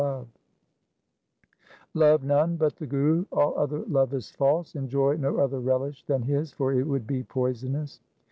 [0.01, 0.27] 1
[1.93, 4.73] Love none but the Guru; all other love is false.
[4.73, 7.99] Enjoy no other relish than his, for it would be poisonous.